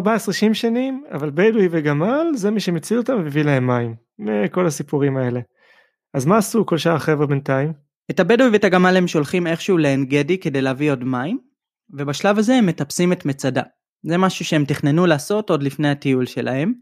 [0.52, 5.40] שנים, אבל בדואי וגמל זה מי שמציל אותם והביא להם מים, מכל הסיפורים האלה.
[6.14, 7.72] אז מה עשו כל שאר החבר'ה בינתיים?
[8.10, 11.38] את הבדואי ואת הגמל הם שולחים איכשהו לעין גדי כדי להביא עוד מים,
[11.90, 13.62] ובשלב הזה הם מטפסים את מצדה.
[14.02, 16.72] זה משהו שהם תכננו לעשות עוד לפני הטיול שלהם,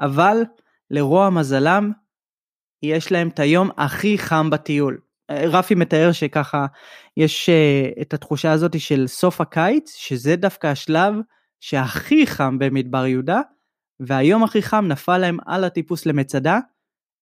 [0.00, 0.42] אבל
[0.90, 1.92] לרוע מזלם
[2.82, 5.00] יש להם את היום הכי חם בטיול.
[5.30, 6.66] רפי מתאר שככה
[7.16, 7.50] יש
[8.00, 11.14] את התחושה הזאת של סוף הקיץ, שזה דווקא השלב
[11.60, 13.40] שהכי חם במדבר יהודה,
[14.00, 16.58] והיום הכי חם נפל להם על הטיפוס למצדה,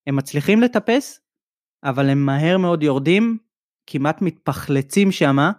[0.06, 1.20] הם מצליחים לטפס,
[1.84, 3.38] אבל הם מהר מאוד יורדים,
[3.86, 5.52] כמעט מתפחלצים שמה,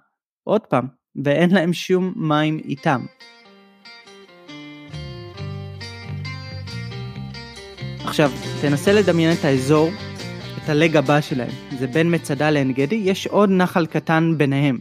[0.44, 0.88] עוד פעם,
[1.24, 3.06] ואין להם שום מים איתם.
[8.12, 9.90] עכשיו, תנסה לדמיין את האזור,
[10.58, 14.80] את הלג הבא שלהם, זה בין מצדה לעין גדי, יש עוד נחל קטן ביניהם.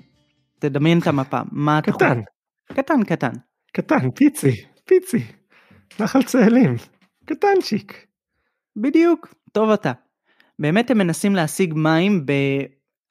[0.59, 2.21] תדמיין את המפה, מה אתה קטן.
[2.73, 3.31] קטן, קטן.
[3.73, 5.25] קטן, פיצי, פיצי.
[6.01, 6.75] נחל צאלים,
[7.25, 8.07] קטנצ'יק.
[8.77, 9.93] בדיוק, טוב אתה.
[10.59, 12.33] באמת הם מנסים להשיג מים ב...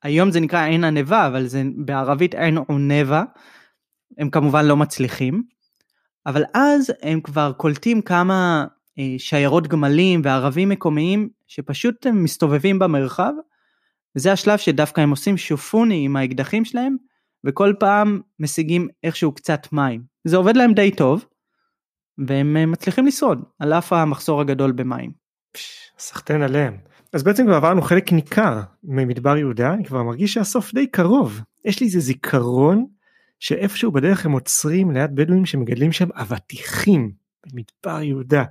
[0.03, 3.23] היום זה נקרא עין ענבה, אבל זה בערבית עין עונבה.
[4.17, 5.43] הם כמובן לא מצליחים.
[6.25, 8.65] אבל אז הם כבר קולטים כמה
[9.17, 13.33] שיירות גמלים וערבים מקומיים שפשוט מסתובבים במרחב.
[14.15, 16.95] וזה השלב שדווקא הם עושים שופוני עם האקדחים שלהם,
[17.43, 20.01] וכל פעם משיגים איכשהו קצת מים.
[20.23, 21.25] זה עובד להם די טוב,
[22.27, 25.11] והם אה, מצליחים לשרוד, על אף המחסור הגדול במים.
[25.99, 26.77] סחטיין עליהם.
[27.13, 31.41] אז בעצם כבר עברנו חלק ניכר ממדבר יהודה, אני כבר מרגיש שהסוף די קרוב.
[31.65, 32.85] יש לי איזה זיכרון
[33.39, 37.11] שאיפשהו בדרך הם עוצרים ליד בדואים שמגדלים שם אבטיחים
[37.45, 38.43] במדבר יהודה.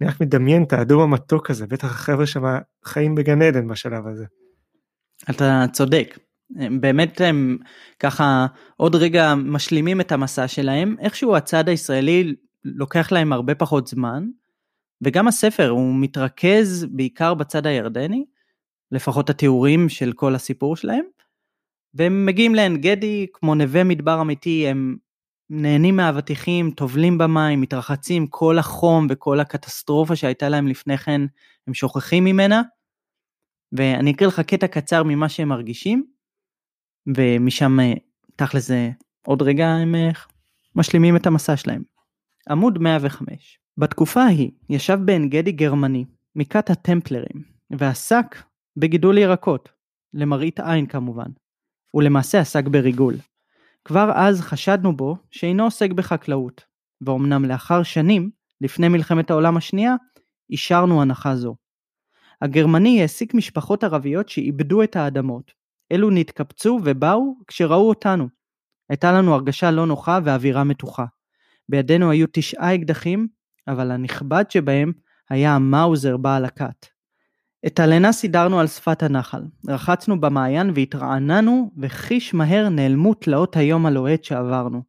[0.00, 2.42] אני רק מדמיין את האדום המתוק הזה, בטח החבר'ה שם
[2.84, 4.24] חיים בגן עדן בשלב הזה.
[5.30, 6.18] אתה צודק.
[6.56, 7.58] הם באמת הם
[7.98, 14.24] ככה עוד רגע משלימים את המסע שלהם, איכשהו הצד הישראלי לוקח להם הרבה פחות זמן,
[15.02, 18.24] וגם הספר הוא מתרכז בעיקר בצד הירדני,
[18.92, 21.04] לפחות התיאורים של כל הסיפור שלהם,
[21.94, 24.96] והם מגיעים לעין גדי כמו נווה מדבר אמיתי, הם
[25.50, 31.20] נהנים מהאבטיחים, טובלים במים, מתרחצים, כל החום וכל הקטסטרופה שהייתה להם לפני כן,
[31.66, 32.62] הם שוכחים ממנה.
[33.72, 36.04] ואני אקריא לך קטע קצר ממה שהם מרגישים,
[37.16, 37.78] ומשם
[38.36, 38.70] תכל'ס
[39.26, 40.10] עוד רגע הם אה,
[40.74, 41.82] משלימים את המסע שלהם.
[42.50, 46.04] עמוד 105 בתקופה ההיא ישב בעין גדי גרמני
[46.36, 48.36] מכת הטמפלרים ועסק
[48.76, 49.68] בגידול ירקות,
[50.14, 51.30] למראית עין כמובן,
[51.94, 53.14] ולמעשה עסק בריגול.
[53.84, 56.64] כבר אז חשדנו בו שאינו עוסק בחקלאות,
[57.00, 59.94] ואומנם לאחר שנים, לפני מלחמת העולם השנייה,
[60.50, 61.56] אישרנו הנחה זו.
[62.42, 65.52] הגרמני העסיק משפחות ערביות שאיבדו את האדמות.
[65.92, 68.28] אלו נתקבצו ובאו כשראו אותנו.
[68.90, 71.04] הייתה לנו הרגשה לא נוחה ואווירה מתוחה.
[71.68, 73.28] בידינו היו תשעה אקדחים,
[73.68, 74.92] אבל הנכבד שבהם
[75.30, 76.86] היה המאוזר בעל הכת.
[77.66, 84.24] את הלינה סידרנו על שפת הנחל, רחצנו במעיין והתרעננו, וחיש מהר נעלמו תלאות היום הלוהט
[84.24, 84.82] שעברנו.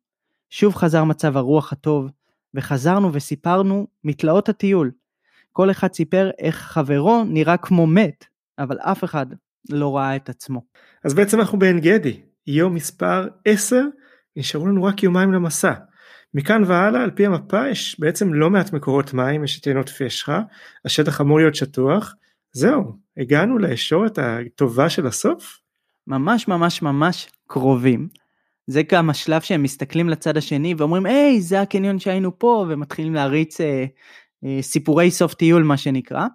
[0.50, 2.12] שוב חזר מצב הרוח הטוב,
[2.54, 4.92] וחזרנו וסיפרנו מתלאות הטיול.
[5.52, 8.26] כל אחד סיפר איך חברו נראה כמו מת,
[8.60, 9.26] אבל אף אחד
[9.70, 10.62] לא ראה את עצמו.
[11.04, 13.82] אז בעצם אנחנו בעין גדי, יום מספר 10,
[14.36, 15.74] נשארו לנו רק יומיים למסע.
[16.34, 20.42] מכאן והלאה על פי המפה יש בעצם לא מעט מקורות מים, יש את עינות פשחה,
[20.86, 22.16] השטח אמור להיות שטוח,
[22.56, 22.84] זהו,
[23.18, 25.60] הגענו לישורת הטובה של הסוף?
[26.08, 28.08] ממש ממש ממש קרובים.
[28.68, 33.62] זה גם השלב שהם מסתכלים לצד השני ואומרים היי זה הקניון שהיינו פה ומתחילים להריץ
[33.62, 33.86] אה,
[34.46, 36.26] אה, סיפורי סוף טיול מה שנקרא.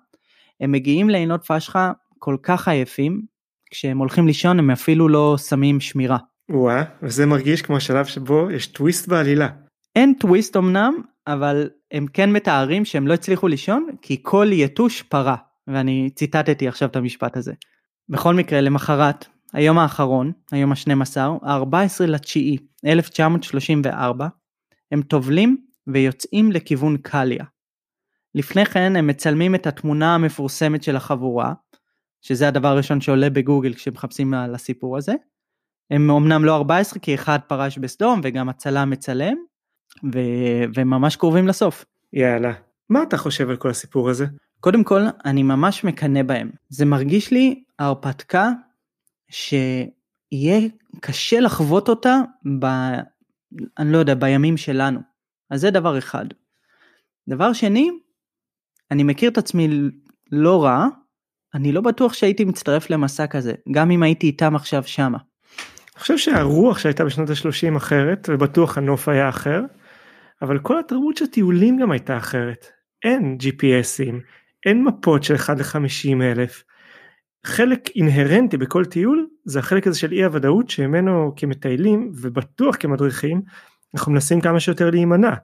[0.61, 3.23] הם מגיעים לעינות פשחה כל כך עייפים,
[3.71, 6.19] כשהם הולכים לישון הם אפילו לא שמים שמירה.
[6.51, 9.49] וואה, וזה מרגיש כמו השלב שבו יש טוויסט בעלילה.
[9.97, 10.95] אין טוויסט אמנם,
[11.27, 15.37] אבל הם כן מתארים שהם לא הצליחו לישון כי כל יתוש פרה.
[15.75, 17.53] ואני ציטטתי עכשיו את המשפט הזה.
[18.09, 22.57] בכל מקרה, למחרת, היום האחרון, היום ה-12, ה-14 לתשיעי
[22.87, 24.29] 1934,
[24.93, 25.57] הם טובלים
[25.87, 27.45] ויוצאים לכיוון קליה.
[28.35, 31.53] לפני כן הם מצלמים את התמונה המפורסמת של החבורה,
[32.21, 35.13] שזה הדבר הראשון שעולה בגוגל כשמחפשים על הסיפור הזה.
[35.91, 39.37] הם אמנם לא 14 כי אחד פרש בסדום וגם הצלם מצלם,
[40.15, 40.19] ו...
[40.75, 41.85] וממש קרובים לסוף.
[42.13, 42.53] יאללה.
[42.91, 44.27] מה אתה חושב על כל הסיפור הזה?
[44.61, 46.51] קודם כל, אני ממש מקנא בהם.
[46.69, 48.51] זה מרגיש לי הרפתקה
[49.31, 50.69] שיהיה
[51.01, 52.21] קשה לחוות אותה
[52.61, 52.67] ב...
[53.79, 55.01] אני לא יודע, בימים שלנו.
[55.51, 56.25] אז זה דבר אחד.
[57.29, 57.91] דבר שני,
[58.91, 59.69] אני מכיר את עצמי
[60.33, 60.87] לא רע,
[61.55, 65.19] אני לא בטוח שהייתי מצטרף למסע כזה, גם אם הייתי איתם עכשיו שמה.
[65.95, 69.63] אני חושב שהרוח שהייתה בשנות ה-30 אחרת, ובטוח הנוף היה אחר,
[70.43, 72.67] אבל כל התרבות של הטיולים גם הייתה אחרת.
[73.05, 74.15] אין GPSים,
[74.67, 76.65] אין מפות של 1 ל-50 אלף.
[77.47, 83.43] חלק אינהרנטי בכל טיול זה החלק הזה של אי הוודאות שממנו כמטיילים ובטוח כמדריכים
[83.95, 85.35] אנחנו מנסים כמה שיותר להימנע.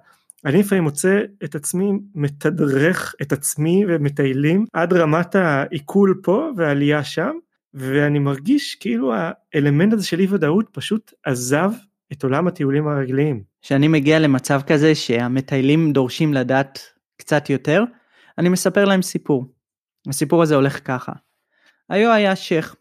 [0.44, 7.30] אני לפעמים מוצא את עצמי מתדרך את עצמי ומטיילים עד רמת העיכול פה והעלייה שם,
[7.74, 11.70] ואני מרגיש כאילו האלמנט הזה של אי ודאות פשוט עזב
[12.12, 13.42] את עולם הטיולים הרגליים.
[13.62, 16.78] כשאני מגיע למצב כזה שהמטיילים דורשים לדעת
[17.16, 17.84] קצת יותר,
[18.38, 19.46] אני מספר להם סיפור.
[20.08, 21.12] הסיפור הזה הולך ככה.
[21.88, 22.74] היו היה שייח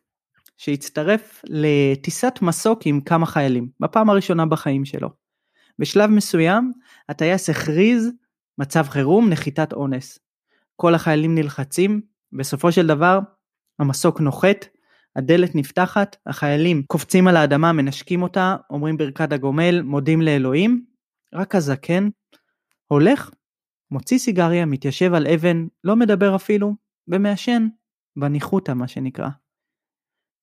[0.57, 5.09] שהצטרף לטיסת מסוק עם כמה חיילים, בפעם הראשונה בחיים שלו.
[5.79, 6.71] בשלב מסוים
[7.09, 8.09] הטייס הכריז
[8.57, 10.19] מצב חירום נחיתת אונס.
[10.75, 12.01] כל החיילים נלחצים,
[12.33, 13.19] בסופו של דבר
[13.79, 14.65] המסוק נוחת,
[15.15, 20.85] הדלת נפתחת, החיילים קופצים על האדמה, מנשקים אותה, אומרים ברכת הגומל, מודים לאלוהים,
[21.33, 22.09] רק הזקן
[22.87, 23.29] הולך,
[23.91, 26.75] מוציא סיגריה, מתיישב על אבן, לא מדבר אפילו,
[27.07, 27.67] ומעשן,
[28.15, 29.29] בניחותא מה שנקרא.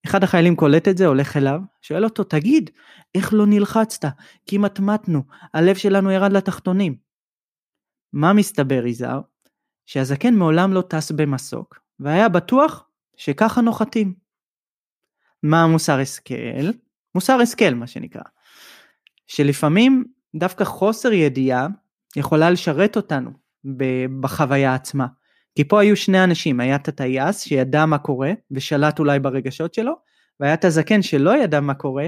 [0.05, 2.69] אחד החיילים קולט את זה, הולך אליו, שואל אותו, תגיד,
[3.15, 4.07] איך לא נלחצת?
[4.47, 6.95] כמעט מתנו, הלב שלנו ירד לתחתונים.
[8.13, 9.21] מה מסתבר, יזהר?
[9.85, 14.13] שהזקן מעולם לא טס במסוק, והיה בטוח שככה נוחתים.
[15.43, 16.71] מה מוסר השכל?
[17.15, 18.21] מוסר השכל מה שנקרא.
[19.27, 21.67] שלפעמים דווקא חוסר ידיעה
[22.15, 23.31] יכולה לשרת אותנו
[24.19, 25.07] בחוויה עצמה.
[25.55, 29.93] כי פה היו שני אנשים, היה את הטייס שידע מה קורה ושלט אולי ברגשות שלו,
[30.39, 32.07] והיה את הזקן שלא ידע מה קורה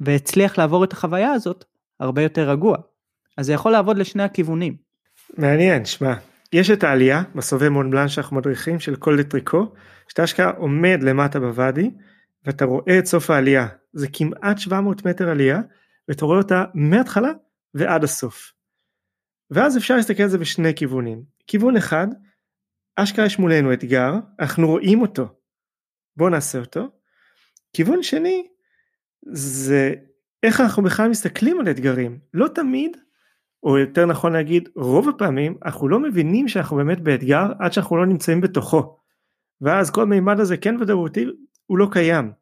[0.00, 1.64] והצליח לעבור את החוויה הזאת
[2.00, 2.76] הרבה יותר רגוע.
[3.38, 4.76] אז זה יכול לעבוד לשני הכיוונים.
[5.36, 6.14] מעניין, שמע,
[6.52, 9.72] יש את העלייה בסובב מון בלן שאנחנו מדריכים של כל דטריקו,
[10.08, 11.90] שאתה אשכרה עומד למטה בוואדי
[12.46, 15.60] ואתה רואה את סוף העלייה, זה כמעט 700 מטר עלייה
[16.08, 17.30] ואתה רואה אותה מההתחלה
[17.74, 18.53] ועד הסוף.
[19.50, 21.22] ואז אפשר להסתכל על זה בשני כיוונים.
[21.46, 22.06] כיוון אחד,
[22.96, 25.28] אשכרה יש מולנו אתגר, אנחנו רואים אותו,
[26.16, 26.88] בואו נעשה אותו.
[27.76, 28.46] כיוון שני,
[29.32, 29.94] זה
[30.42, 32.18] איך אנחנו בכלל מסתכלים על אתגרים.
[32.34, 32.96] לא תמיד,
[33.62, 38.06] או יותר נכון להגיד, רוב הפעמים אנחנו לא מבינים שאנחנו באמת באתגר עד שאנחנו לא
[38.06, 38.98] נמצאים בתוכו.
[39.60, 41.26] ואז כל מימד הזה כן ודאותי
[41.66, 42.32] הוא לא קיים.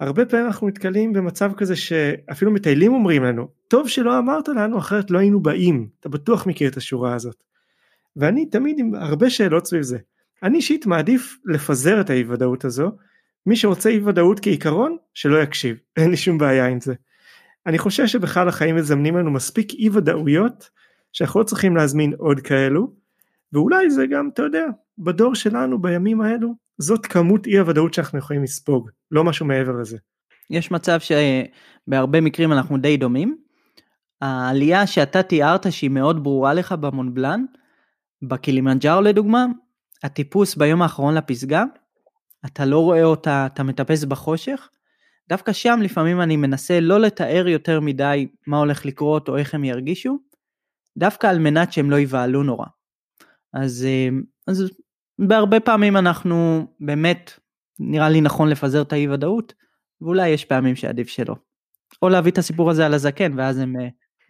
[0.00, 5.10] הרבה פעמים אנחנו נתקלים במצב כזה שאפילו מטיילים אומרים לנו, טוב שלא אמרת לנו אחרת
[5.10, 7.36] לא היינו באים, אתה בטוח מכיר את השורה הזאת.
[8.16, 9.98] ואני תמיד עם הרבה שאלות סביב זה.
[10.42, 12.90] אני אישית מעדיף לפזר את האי ודאות הזו,
[13.46, 16.94] מי שרוצה אי ודאות כעיקרון, שלא יקשיב, אין לי שום בעיה עם זה.
[17.66, 20.70] אני חושב שבכלל החיים מזמנים לנו מספיק אי ודאויות,
[21.12, 22.92] שאנחנו לא צריכים להזמין עוד כאלו,
[23.52, 24.64] ואולי זה גם, אתה יודע,
[24.98, 29.98] בדור שלנו בימים האלו, זאת כמות אי הוודאות שאנחנו יכולים לספוג, לא משהו מעבר לזה.
[30.50, 33.36] יש מצב שבהרבה מקרים אנחנו די דומים.
[34.20, 37.44] העלייה שאתה תיארת שהיא מאוד ברורה לך במונבלן,
[38.22, 39.46] בקילימנג'ארו לדוגמה,
[40.02, 41.64] הטיפוס ביום האחרון לפסגה,
[42.46, 44.68] אתה לא רואה אותה, אתה מטפס בחושך,
[45.28, 49.64] דווקא שם לפעמים אני מנסה לא לתאר יותר מדי מה הולך לקרות או איך הם
[49.64, 50.18] ירגישו,
[50.98, 52.66] דווקא על מנת שהם לא יבהלו נורא.
[53.54, 54.08] אז, אה,
[54.46, 54.70] אז
[55.18, 57.32] בהרבה פעמים אנחנו באמת,
[57.78, 59.54] נראה לי נכון לפזר את האי ודאות,
[60.00, 61.34] ואולי יש פעמים שעדיף שלא.
[62.02, 63.78] או להביא את הסיפור הזה על הזקן ואז הם uh,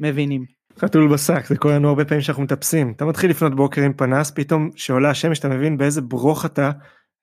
[0.00, 0.44] מבינים.
[0.78, 4.30] חתול בשק זה קורה לנו הרבה פעמים שאנחנו מטפסים אתה מתחיל לפנות בוקר עם פנס
[4.30, 6.70] פתאום שעולה השמש אתה מבין באיזה ברוך אתה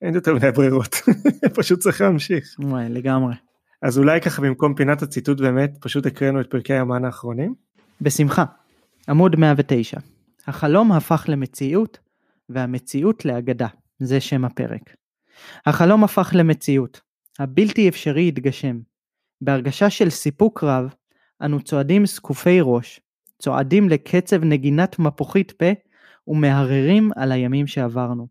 [0.02, 0.96] אין יותר מדי ברירות
[1.58, 2.46] פשוט צריך להמשיך.
[2.60, 3.34] וואי לגמרי.
[3.82, 7.54] אז אולי ככה במקום פינת הציטוט באמת פשוט הקראנו את פרקי היומן האחרונים.
[8.02, 8.46] בשמחה.
[9.10, 10.00] עמוד 109.
[10.48, 12.00] החלום הפך למציאות
[12.50, 13.68] והמציאות לאגדה,
[14.00, 14.96] זה שם הפרק.
[15.66, 17.02] החלום הפך למציאות,
[17.40, 18.80] הבלתי אפשרי התגשם.
[19.42, 20.94] בהרגשה של סיפוק רב,
[21.42, 23.00] אנו צועדים זקופי ראש,
[23.40, 25.72] צועדים לקצב נגינת מפוחית פה
[26.28, 28.28] ומהררים על הימים שעברנו.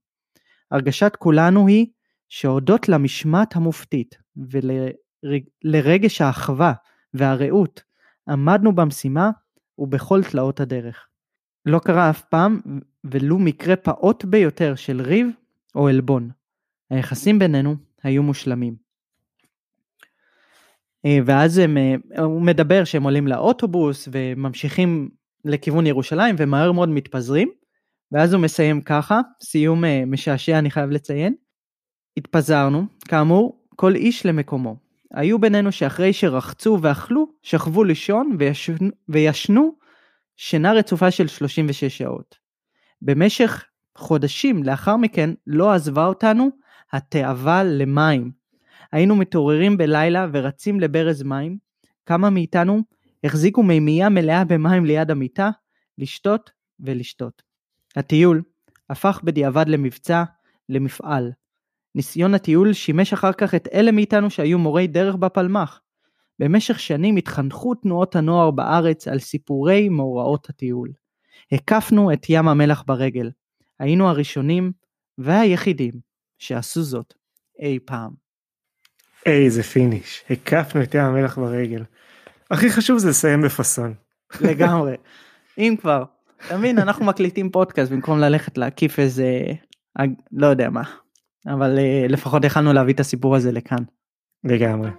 [0.71, 1.87] הרגשת כולנו היא
[2.29, 4.19] שהודות למשמעת המופתית
[5.65, 6.73] ולרגש האחווה
[7.15, 7.83] והרעות
[8.29, 9.31] עמדנו במשימה
[9.79, 11.07] ובכל תלאות הדרך.
[11.67, 12.61] לא קרה אף פעם
[13.05, 15.27] ולו מקרה פעוט ביותר של ריב
[15.75, 16.31] או עלבון.
[16.91, 18.75] היחסים בינינו היו מושלמים.
[21.05, 25.11] אה, ואז הם, אה, הוא מדבר שהם עולים לאוטובוס וממשיכים
[25.45, 27.53] לכיוון ירושלים ומהר מאוד מתפזרים
[28.13, 31.35] ואז הוא מסיים ככה, סיום אה, משעשע אני חייב לציין.
[32.17, 34.77] התפזרנו, כאמור, כל איש למקומו.
[35.15, 39.75] היו בינינו שאחרי שרחצו ואכלו, שכבו לישון וישנו, וישנו
[40.37, 42.42] שינה רצופה של 36 שעות.
[43.05, 43.65] במשך
[43.99, 46.49] חודשים לאחר מכן לא עזבה אותנו
[46.93, 48.33] התאווה למים.
[48.93, 51.59] היינו מתעוררים בלילה ורצים לברז מים.
[52.07, 52.83] כמה מאיתנו
[53.25, 55.51] החזיקו מימייה מלאה במים ליד המיטה,
[55.99, 56.51] לשתות
[56.81, 57.43] ולשתות.
[57.97, 58.43] הטיול
[58.91, 60.25] הפך בדיעבד למבצע,
[60.69, 61.33] למפעל.
[61.95, 65.81] ניסיון הטיול שימש אחר כך את אלה מאיתנו שהיו מורי דרך בפלמ"ח.
[66.39, 70.89] במשך שנים התחנכו תנועות הנוער בארץ על סיפורי מאורעות הטיול.
[71.53, 73.31] הקפנו את ים המלח ברגל.
[73.79, 74.73] היינו הראשונים
[75.19, 75.93] והיחידים
[76.39, 77.15] שעשו זאת
[77.61, 78.11] אי פעם.
[79.27, 81.85] איזה finish, הקפנו את ים המלח ברגל.
[82.51, 83.95] הכי חשוב זה לסיים בפאסון.
[84.41, 84.95] לגמרי.
[85.59, 86.05] אם כבר,
[86.47, 89.29] אתה מבין, אנחנו מקליטים פודקאסט במקום ללכת להקיף איזה,
[90.33, 90.83] לא יודע מה,
[91.47, 93.85] אבל אה, לפחות יכלנו להביא את הסיפור הזה לכאן.
[94.45, 94.91] לגמרי.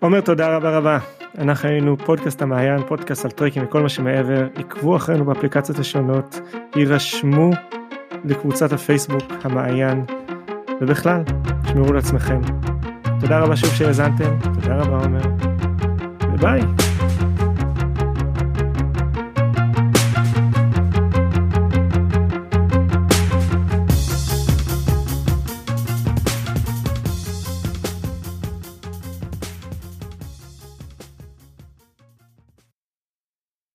[0.00, 1.21] עומר תודה רבה רבה.
[1.38, 4.46] אנחנו היינו פודקאסט המעיין, פודקאסט על טרקים וכל מה שמעבר.
[4.56, 6.40] עקבו אחרינו באפליקציות השונות,
[6.76, 7.50] יירשמו
[8.24, 10.04] לקבוצת הפייסבוק המעיין,
[10.80, 11.22] ובכלל,
[11.68, 12.40] שמרו לעצמכם.
[13.20, 15.22] תודה רבה שוב שהאזנתם, תודה רבה עומר,
[16.34, 16.91] וביי.